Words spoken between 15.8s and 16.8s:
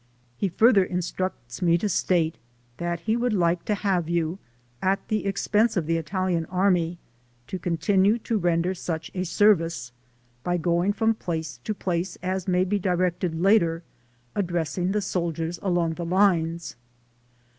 the lines."